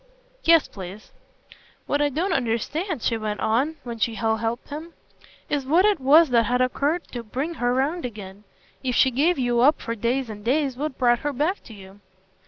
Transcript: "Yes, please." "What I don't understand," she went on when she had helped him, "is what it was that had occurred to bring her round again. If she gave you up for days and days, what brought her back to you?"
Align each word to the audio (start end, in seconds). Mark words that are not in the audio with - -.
"Yes, 0.43 0.67
please." 0.67 1.11
"What 1.85 2.01
I 2.01 2.09
don't 2.09 2.33
understand," 2.33 3.03
she 3.03 3.17
went 3.17 3.39
on 3.39 3.75
when 3.83 3.99
she 3.99 4.15
had 4.15 4.37
helped 4.39 4.69
him, 4.69 4.93
"is 5.47 5.63
what 5.63 5.85
it 5.85 5.99
was 5.99 6.29
that 6.31 6.47
had 6.47 6.59
occurred 6.59 7.07
to 7.09 7.21
bring 7.21 7.53
her 7.53 7.71
round 7.71 8.03
again. 8.03 8.43
If 8.81 8.95
she 8.95 9.11
gave 9.11 9.37
you 9.37 9.59
up 9.59 9.79
for 9.79 9.93
days 9.93 10.27
and 10.27 10.43
days, 10.43 10.75
what 10.75 10.97
brought 10.97 11.19
her 11.19 11.33
back 11.33 11.61
to 11.65 11.75
you?" 11.75 11.99